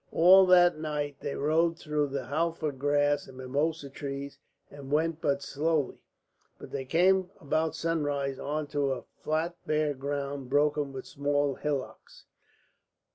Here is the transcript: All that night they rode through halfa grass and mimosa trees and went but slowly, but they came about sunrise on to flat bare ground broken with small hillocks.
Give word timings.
All 0.11 0.47
that 0.47 0.79
night 0.79 1.17
they 1.19 1.35
rode 1.35 1.77
through 1.77 2.07
halfa 2.09 2.71
grass 2.75 3.27
and 3.27 3.37
mimosa 3.37 3.87
trees 3.87 4.39
and 4.71 4.91
went 4.91 5.21
but 5.21 5.43
slowly, 5.43 5.99
but 6.57 6.71
they 6.71 6.85
came 6.85 7.29
about 7.39 7.75
sunrise 7.75 8.39
on 8.39 8.65
to 8.69 9.05
flat 9.19 9.53
bare 9.67 9.93
ground 9.93 10.49
broken 10.49 10.91
with 10.91 11.05
small 11.05 11.53
hillocks. 11.53 12.25